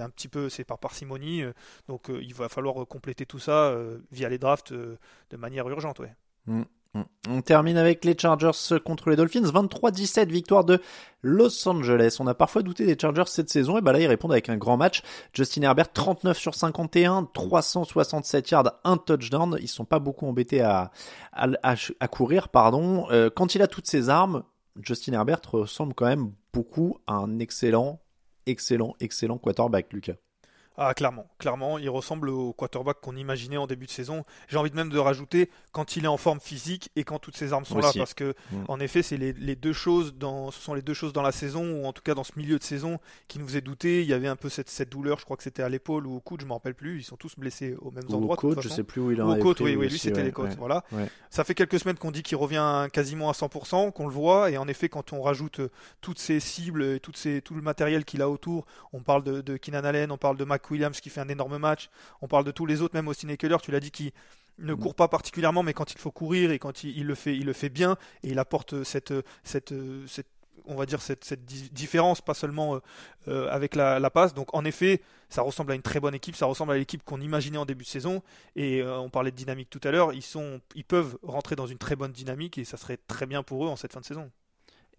[0.00, 1.42] un petit peu, c'est par parcimonie.
[1.42, 1.52] euh,
[1.88, 6.00] Donc euh, il va falloir compléter tout ça euh, via les drafts de manière urgente.
[6.46, 6.62] Mm.
[6.94, 7.02] Mm.
[7.28, 9.42] On termine avec les Chargers contre les Dolphins.
[9.42, 10.80] 23-17, victoire de
[11.22, 12.16] Los Angeles.
[12.20, 14.56] On a parfois douté des Chargers cette saison, et bah là ils répondent avec un
[14.56, 15.02] grand match.
[15.32, 19.58] Justin Herbert, 39 sur 51, 367 yards, un touchdown.
[19.60, 20.90] Ils sont pas beaucoup embêtés à,
[22.10, 23.06] courir, pardon.
[23.36, 24.44] Quand il a toutes ses armes,
[24.80, 28.00] Justin Herbert ressemble quand même beaucoup à un excellent,
[28.46, 30.14] excellent, excellent quarterback, Lucas.
[30.80, 34.24] Ah, clairement, clairement, il ressemble au quarterback qu'on imaginait en début de saison.
[34.46, 37.36] J'ai envie de même de rajouter quand il est en forme physique et quand toutes
[37.36, 37.98] ses armes sont Aussi.
[37.98, 38.56] là, parce que Mm.
[38.68, 41.32] en effet, c'est les, les deux choses dans, ce sont les deux choses dans la
[41.32, 44.02] saison ou en tout cas dans ce milieu de saison qui nous faisaient douter.
[44.02, 46.14] Il y avait un peu cette, cette douleur, je crois que c'était à l'épaule ou
[46.16, 46.98] au coude, je me rappelle plus.
[47.00, 48.36] Ils sont tous blessés aux mêmes Ou endroits.
[48.36, 49.64] au de toute coach, je sais plus où il en Ou aux avait côtes, pris
[49.64, 50.56] oui, oui, lui c'était ouais, les côtes, ouais.
[50.58, 50.84] voilà.
[50.92, 51.08] Ouais.
[51.30, 54.58] Ça fait quelques semaines qu'on dit qu'il revient quasiment à 100%, qu'on le voit, et
[54.58, 58.04] en effet, quand on rajoute euh, toutes ces cibles et toutes ces, tout le matériel
[58.04, 61.10] qu'il a autour, on parle de, de Keenan Allen, on parle de Mac Williams qui
[61.10, 61.88] fait un énorme match,
[62.22, 64.12] on parle de tous les autres, même Austin Eckler, tu l'as dit, qui
[64.58, 64.78] ne Mm.
[64.78, 67.46] court pas particulièrement, mais quand il faut courir et quand il, il le fait, il
[67.46, 69.72] le fait bien, et il apporte cette, cette,
[70.06, 70.26] cette
[70.66, 72.80] on va dire cette, cette di- différence, pas seulement euh,
[73.28, 74.34] euh, avec la, la passe.
[74.34, 75.00] Donc en effet,
[75.30, 77.84] ça ressemble à une très bonne équipe, ça ressemble à l'équipe qu'on imaginait en début
[77.84, 78.22] de saison.
[78.56, 81.66] Et euh, on parlait de dynamique tout à l'heure, ils, sont, ils peuvent rentrer dans
[81.66, 84.04] une très bonne dynamique et ça serait très bien pour eux en cette fin de
[84.04, 84.30] saison.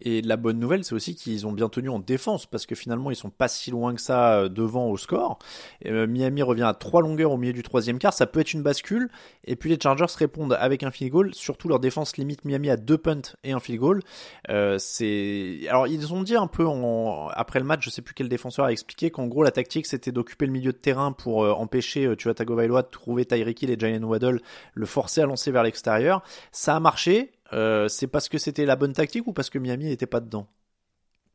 [0.02, 3.10] Et la bonne nouvelle, c'est aussi qu'ils ont bien tenu en défense parce que finalement,
[3.10, 5.38] ils sont pas si loin que ça euh, devant au score.
[5.86, 8.62] Euh, Miami revient à trois longueurs au milieu du troisième quart, ça peut être une
[8.62, 9.10] bascule.
[9.44, 11.34] Et puis les Chargers répondent avec un field goal.
[11.34, 14.02] Surtout leur défense limite Miami à deux punts et un field goal.
[14.48, 17.28] Euh, c'est alors ils ont dit un peu en...
[17.28, 20.12] après le match, je sais plus quel défenseur a expliqué qu'en gros la tactique c'était
[20.12, 23.70] d'occuper le milieu de terrain pour euh, empêcher euh, Tua Tagovailoa de trouver Tyreek Hill
[23.70, 24.40] et Jalen Waddle,
[24.74, 26.22] le forcer à lancer vers l'extérieur.
[26.52, 27.32] Ça a marché.
[27.52, 30.48] Euh, c'est parce que c'était la bonne tactique ou parce que Miami n'était pas dedans?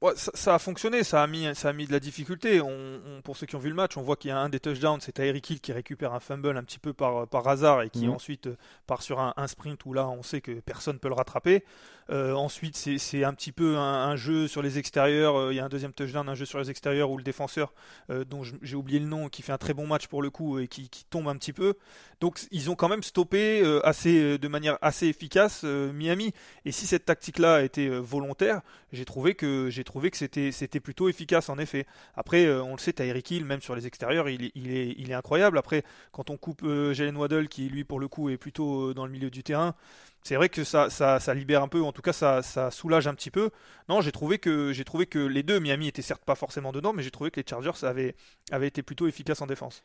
[0.01, 2.59] Ouais, ça, ça a fonctionné, ça a mis, ça a mis de la difficulté.
[2.61, 4.49] On, on- pour ceux qui ont vu le match, on voit qu'il y a un
[4.49, 7.81] des touchdowns, c'est Tyreek Hill qui récupère un fumble un petit peu par, par hasard
[7.81, 8.13] et qui Mhm.
[8.13, 11.13] ensuite euh, part sur un, un sprint où là on sait que personne peut le
[11.15, 11.63] rattraper.
[12.11, 15.37] Euh, ensuite, c'est un petit peu un, un jeu sur les extérieurs.
[15.39, 17.73] euh, Il y a un deuxième touchdown, un jeu sur les extérieurs où le défenseur,
[18.11, 20.59] euh, dont j'ai oublié le nom, qui fait un très bon match pour le coup
[20.59, 21.73] et qui, qui tombe un petit peu.
[22.19, 26.31] Donc ils ont quand même stoppé euh, assez, de manière assez efficace Miami.
[26.65, 31.49] Et si cette tactique-là était volontaire, j'ai trouvé que j'ai trouvé que c'était plutôt efficace
[31.49, 31.85] en effet.
[32.15, 34.95] Après, euh, on le sait, Tyreek Hill, même sur les extérieurs, il, est- il est
[34.97, 35.57] il est incroyable.
[35.57, 38.93] Après, quand on coupe euh, Jalen Waddle, qui lui pour le coup est plutôt euh,
[38.93, 39.75] dans le milieu du terrain,
[40.23, 40.89] c'est vrai que ça,
[41.35, 43.51] libère un peu, en tout cas ça soulage un petit peu.
[43.89, 46.93] Non, j'ai trouvé que j'ai trouvé que les deux, Miami était certes pas forcément dedans,
[46.93, 47.85] mais j'ai trouvé que les Chargers
[48.51, 49.83] avaient été plutôt efficaces en défense.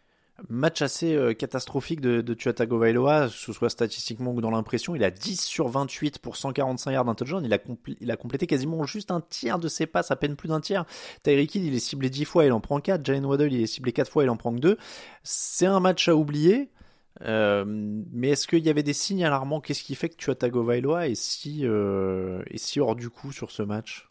[0.49, 4.95] Match assez euh, catastrophique de, de Tua que ce soit statistiquement ou dans l'impression.
[4.95, 7.45] Il a 10 sur 28 pour 145 yards touchdown.
[7.45, 7.59] Il a,
[8.01, 10.87] il a complété quasiment juste un tiers de ses passes, à peine plus d'un tiers.
[11.23, 13.05] Tyreek Hill, il est ciblé 10 fois, il en prend 4.
[13.05, 14.79] Jalen Waddle, il est ciblé 4 fois, il en prend que 2.
[15.23, 16.71] C'est un match à oublier.
[17.23, 19.61] Euh, mais est-ce qu'il y avait des signes alarmants?
[19.61, 21.15] Qu'est-ce qui fait que Tua Tagovailoa est
[21.65, 24.10] euh, est si hors du coup sur ce match?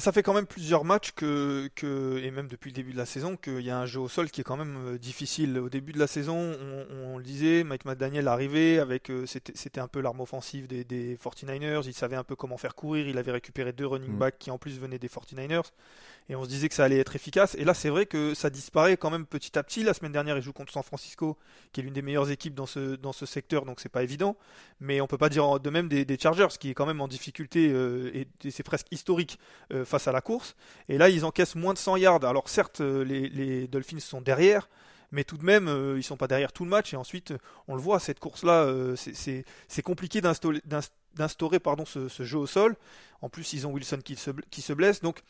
[0.00, 3.06] Ça fait quand même plusieurs matchs que, que et même depuis le début de la
[3.06, 5.58] saison qu'il y a un jeu au sol qui est quand même euh, difficile.
[5.58, 9.80] Au début de la saison, on, on le disait, Mike McDaniel arrivait avec euh, c'était
[9.80, 11.82] un peu l'arme offensive des, des 49ers.
[11.86, 13.08] Il savait un peu comment faire courir.
[13.08, 14.18] Il avait récupéré deux running Mm.
[14.18, 15.70] backs qui en plus venaient des 49ers.
[16.28, 17.56] Et on se disait que ça allait être efficace.
[17.56, 19.82] Et là, c'est vrai que ça disparaît quand même petit à petit.
[19.82, 21.36] La semaine dernière, il joue contre San Francisco,
[21.72, 24.36] qui est l'une des meilleures équipes dans ce, dans ce secteur, donc c'est pas évident.
[24.78, 27.08] Mais on peut pas dire de même des, des Chargers, qui est quand même en
[27.08, 29.40] difficulté, euh, et, et c'est presque historique
[29.72, 30.56] euh, face à la course.
[30.88, 32.24] Et là, ils encaissent moins de 100 yards.
[32.24, 34.68] Alors certes, euh, les, Dolphins sont derrière,
[35.12, 36.94] mais tout de même, euh, ils sont pas derrière tout le match.
[36.94, 37.34] Et ensuite,
[37.68, 40.60] on le voit, cette course-là, euh, c'est- compliqué d'instaurer
[41.86, 42.76] ce jeu au sol.
[43.20, 45.22] En plus, ils ont Wilson qui se, qui se blesse, donc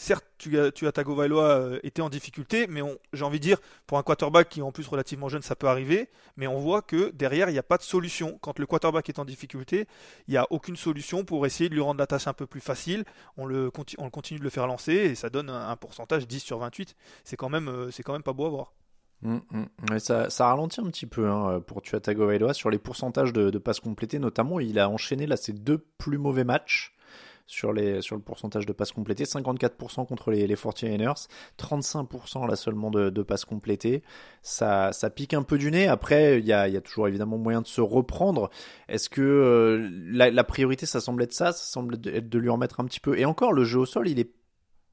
[0.00, 2.80] certes, tu tu euh, était en difficulté, mais
[3.12, 5.68] j'ai envie de dire, pour un quarterback qui est en plus relativement jeune, ça peut
[5.68, 8.38] arriver, mais on voit que derrière, il n'y a pas de solution.
[8.40, 9.86] Quand le quarterback est en difficulté,
[10.26, 12.60] il n'y a aucune solution pour essayer de lui rendre la tâche un peu plus
[12.60, 13.04] facile.
[13.36, 13.70] On,
[14.10, 16.96] continue de le faire lancer et ça donne un, pourcentage 10 sur 28.
[17.24, 18.72] C'est quand, même, euh, quand même pas beau à voir.
[19.22, 19.98] Mm, mm.
[19.98, 24.18] ça, ça, ralentit un petit peu hein, pour sur les pourcentages de, de passes complétées,
[24.18, 24.60] notamment.
[24.60, 26.94] Il a enchaîné là ses deux plus mauvais matchs
[27.50, 29.24] sur, le pourcentage de passes complétées.
[29.24, 31.26] 54% contre les, les 49ers,
[31.58, 34.02] 35% là seulement de, passes complétées.
[34.42, 35.88] Ça, ça pique un peu du nez.
[35.88, 38.50] Après, il y a, toujours évidemment moyen de se reprendre.
[38.88, 41.52] Est-ce que euh, la, priorité, ça semble être ça?
[41.52, 43.18] Ça semble être de lui en mettre un petit peu.
[43.18, 44.32] Et encore, le jeu au sol, il est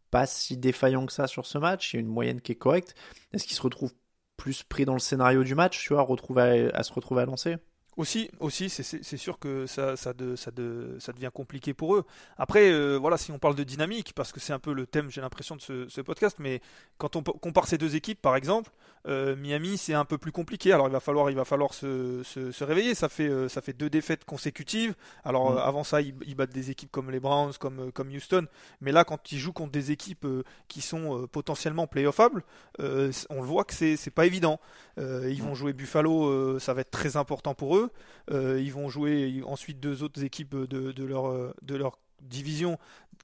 [0.10, 1.94] pas si défaillant que ça sur ce match.
[1.94, 2.96] Il y a une moyenne qui est correcte.
[3.34, 3.94] Est-ce qu'il se retrouve
[4.36, 7.58] plus pris dans le scénario du match, tu vois, à se retrouver à lancer?
[7.98, 12.06] Aussi, aussi c'est sûr que ça, ça, de, ça, de, ça, devient compliqué pour eux.
[12.38, 15.10] Après, euh, voilà, si on parle de dynamique, parce que c'est un peu le thème,
[15.10, 16.62] j'ai l'impression, de ce, ce, podcast, mais
[17.00, 18.72] quand on compare ces deux équipes, par exemple,
[19.08, 20.72] euh, Miami, c'est un peu plus compliqué.
[20.72, 22.94] Alors, il va falloir, il va falloir se, se, se réveiller.
[22.94, 24.94] Ça fait, euh, ça fait deux défaites consécutives.
[25.24, 25.58] Alors, mm.
[25.58, 28.46] avant ça, ils, ils, battent des équipes comme les Browns, comme, comme Houston.
[28.82, 30.28] Mais là, quand ils jouent contre des équipes
[30.68, 32.44] qui sont potentiellement playoffables,
[32.80, 34.60] on le voit que c'est pas évident.
[34.98, 35.56] ils vont mm.
[35.56, 37.87] jouer Buffalo, ça va être très important pour eux.
[38.32, 42.78] Euh, ils vont jouer ensuite deux autres équipes de, leur, de leur division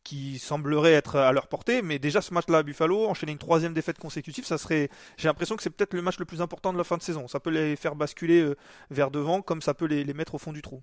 [0.04, 3.74] qui sembleraient être à leur portée, mais déjà ce match-là à Buffalo, enchaîner une troisième
[3.74, 6.78] défaite consécutive, ça serait, j'ai l'impression que c'est peut-être le match le plus important de
[6.78, 7.28] la fin de saison.
[7.28, 8.56] Ça peut les faire basculer euh,
[8.92, 10.82] vers devant, comme ça peut les, mettre au fond du trou.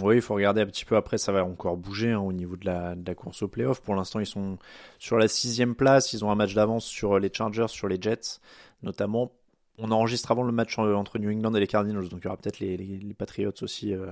[0.00, 2.56] Oui, il faut regarder un petit peu après, ça va encore bouger hein, au niveau
[2.56, 3.80] de la, de la course au playoff.
[3.80, 4.58] Pour l'instant, ils sont
[4.98, 8.40] sur la sixième place, ils ont un match d'avance sur les Chargers, sur les Jets,
[8.82, 9.32] notamment
[9.78, 12.36] on enregistre avant le match entre New England et les Cardinals, donc il y aura
[12.36, 14.10] peut-être les, Patriots aussi euh,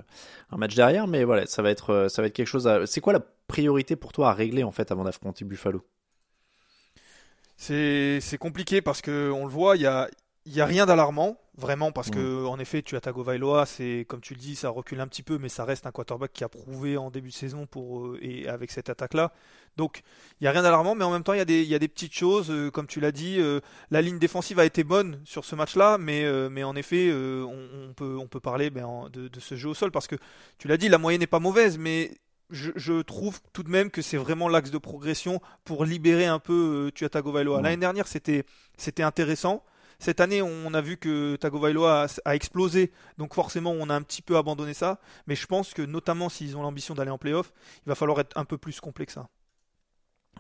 [0.51, 2.67] un match derrière, mais voilà, ça va être, euh, ça va être quelque chose.
[2.67, 2.87] À...
[2.87, 5.85] C'est quoi la priorité pour toi à régler en fait avant d'affronter Buffalo?
[7.57, 10.09] C'est compliqué parce que on le voit, il y a,
[10.51, 14.21] il y a rien d'alarmant, vraiment, parce que en effet, tu as Tagovailoa, c'est comme
[14.21, 16.49] tu le dis, ça recule un petit peu, mais ça reste un quarterback qui a
[16.49, 19.33] prouvé en début de saison pour euh, et avec cette attaque-là.
[19.77, 20.03] Donc,
[20.41, 21.75] il y a rien d'alarmant, mais en même temps, il y a des, il y
[21.75, 23.37] a des petites choses, euh, comme tu l'as dit.
[23.39, 23.61] Euh,
[23.91, 28.17] la ligne défensive a été bonne sur ce match-là, mais mais en effet, on, peut
[28.19, 30.17] on peut parler ben, de, de, ce jeu au sol parce que
[30.59, 32.11] tu l'as dit, la moyenne n'est pas mauvaise, mais
[32.51, 36.87] je, trouve tout de même que c'est vraiment l'axe de progression pour libérer un peu
[36.89, 37.63] euh, Tua Tagovailoa.
[37.63, 38.45] L'année dernière, c'était
[38.77, 39.63] c'était intéressant.
[40.01, 44.23] Cette année, on a vu que Tagovailoa a, explosé, donc forcément, on a un petit
[44.23, 44.99] peu abandonné ça.
[45.27, 47.53] Mais je pense que notamment s'ils ont l'ambition d'aller en playoff,
[47.85, 49.29] il va falloir être un peu plus complet que ça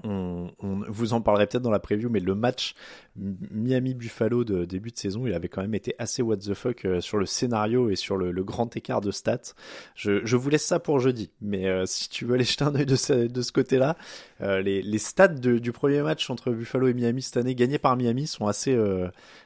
[0.04, 0.50] on,
[0.88, 2.74] vous en parlerait peut-être dans la preview, mais le match
[3.16, 7.00] Miami-Buffalo de début de saison, il avait quand même été assez what the fuck euh,
[7.00, 9.54] sur le scénario et sur le, grand écart de stats.
[9.94, 12.86] Je, vous laisse ça pour jeudi, mais euh, si tu veux aller jeter un oeil
[12.86, 13.96] de ce, de ce côté-là,
[14.40, 18.26] euh, les, stats du premier match entre Buffalo et Miami cette année, gagnés par Miami,
[18.26, 18.78] sont assez,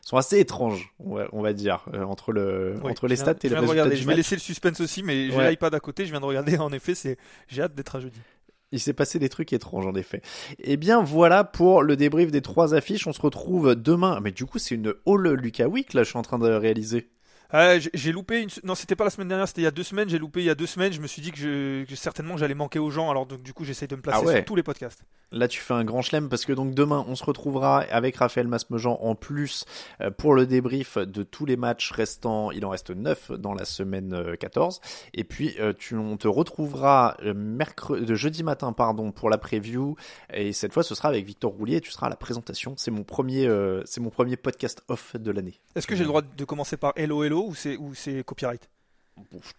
[0.02, 4.06] sont assez étranges, on va, dire, entre, le, entre les stats et le résultat Je
[4.06, 6.72] vais laisser le suspense aussi, mais j'ai l'iPad à côté, je viens de regarder, en
[6.72, 7.16] effet, c'est
[7.48, 8.20] j'ai hâte d'être à jeudi.
[8.74, 10.20] Il s'est passé des trucs étranges en effet.
[10.58, 13.06] Eh bien voilà pour le débrief des trois affiches.
[13.06, 14.18] On se retrouve demain.
[14.20, 17.08] Mais du coup c'est une All Lucas Week là je suis en train de réaliser.
[17.52, 18.48] Euh, j'ai loupé une.
[18.64, 20.08] Non, c'était pas la semaine dernière, c'était il y a deux semaines.
[20.08, 20.92] J'ai loupé il y a deux semaines.
[20.92, 21.38] Je me suis dit que,
[21.88, 23.10] je, certainement j'allais manquer aux gens.
[23.10, 25.02] Alors donc, du coup, j'essaye de me placer ah sur tous les podcasts.
[25.30, 28.48] Là, tu fais un grand chelem parce que donc demain, on se retrouvera avec Raphaël
[28.48, 29.64] Masmejean en plus
[30.00, 32.50] euh, pour le débrief de tous les matchs restants.
[32.50, 34.80] Il en reste 9 dans la semaine 14.
[34.82, 39.96] Euh, Et puis, tu, on te retrouvera mercredi, jeudi matin, pardon, pour la preview.
[40.32, 41.76] Et cette fois, ce sera avec Victor Roulier.
[41.76, 42.74] Et tu seras à la présentation.
[42.76, 43.48] C'est mon premier,
[43.84, 45.60] c'est mon premier podcast off de l'année.
[45.74, 47.43] Est-ce que j'ai le droit de commencer par Hello Hello?
[47.44, 48.68] Ou c'est ou c'est copyright?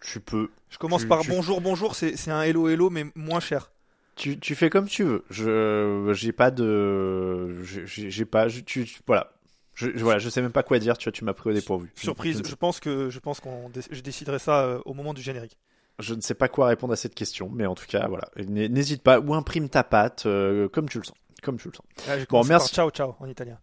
[0.00, 0.50] Tu peux.
[0.68, 3.70] Je commence par bonjour bonjour, c'est un hello hello mais moins cher.
[4.16, 5.24] Tu, tu fais comme tu veux.
[5.30, 9.32] Je j'ai pas de j'ai pas tu, voilà.
[9.74, 11.92] Je, voilà, je sais même pas quoi dire, tu vois, tu m'as pris au dépourvu.
[11.96, 15.58] Surprise, je, pense que je pense qu'on je déciderai ça euh, au moment du générique.
[15.98, 19.02] Je ne sais pas quoi répondre à cette question, mais en tout cas, voilà, n'hésite
[19.02, 21.84] pas ou imprime ta patte euh, comme tu le sens, comme tu le sens.
[22.08, 22.74] Ah, bon, merci.
[22.74, 23.58] ciao ciao en italien.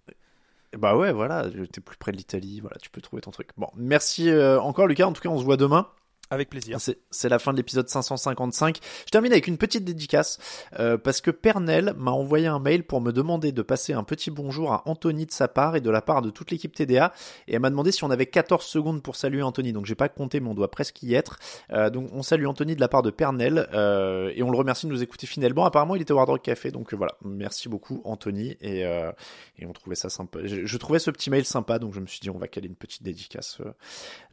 [0.77, 3.49] Bah ouais, voilà, t'es plus près de l'Italie, voilà, tu peux trouver ton truc.
[3.57, 5.87] Bon, merci euh, encore Lucas, en tout cas on se voit demain.
[6.33, 6.79] Avec plaisir.
[7.11, 8.79] C'est la fin de l'épisode 555.
[9.05, 10.39] Je termine avec une petite dédicace
[10.79, 14.31] euh, parce que Pernel m'a envoyé un mail pour me demander de passer un petit
[14.31, 17.13] bonjour à Anthony de sa part et de la part de toute l'équipe TDA
[17.47, 19.73] et elle m'a demandé si on avait 14 secondes pour saluer Anthony.
[19.73, 21.37] Donc j'ai pas compté mais on doit presque y être.
[21.71, 24.87] Euh, donc on salue Anthony de la part de Pernel euh, et on le remercie
[24.87, 25.65] de nous écouter finalement.
[25.65, 27.13] Apparemment il était au Hard Rock Café donc voilà.
[27.23, 30.39] Merci beaucoup Anthony et, et on trouvait ça sympa.
[30.43, 32.75] Je, trouvais ce petit mail sympa donc je me suis dit on va caler une
[32.75, 33.61] petite dédicace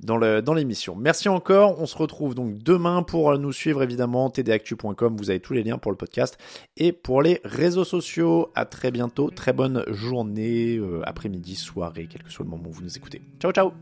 [0.03, 0.97] dans le dans l'émission.
[0.97, 1.79] Merci encore.
[1.91, 5.17] Se retrouve donc demain pour nous suivre évidemment tdactu.com.
[5.17, 6.39] Vous avez tous les liens pour le podcast
[6.77, 8.51] et pour les réseaux sociaux.
[8.55, 9.31] À très bientôt.
[9.31, 13.21] Très bonne journée, euh, après-midi, soirée, quel que soit le moment où vous nous écoutez.
[13.41, 13.73] Ciao ciao.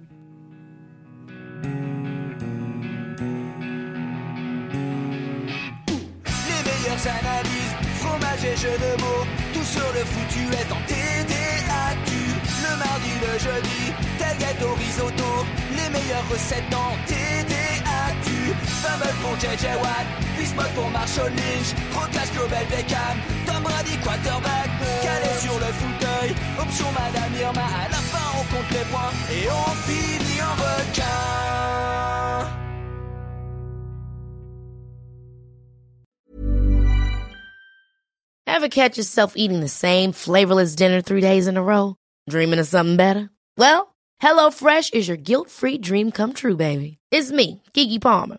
[6.48, 12.10] Les meilleures analyses, fromage et jeux de mots, tout sur le est en TDAQ.
[12.62, 17.07] Le mardi, le jeudi, tel gâteau risotto, les meilleures recettes en.
[19.22, 20.06] Pour JJ Watt,
[20.74, 21.74] pour Marshall Lynch,
[22.34, 24.70] Global Beckham, Tom Brady quarterback,
[25.02, 29.48] calé sur le fauteuil, option Madame Irma, à la fin on compte les points et
[29.50, 31.04] on finit en requin.
[38.46, 41.94] Ever catch yourself eating the same flavorless dinner three days in a row?
[42.28, 43.30] Dreaming of something better?
[43.56, 46.98] Well, HelloFresh is your guilt-free dream come true, baby.
[47.12, 48.38] It's me, Kiki Palmer.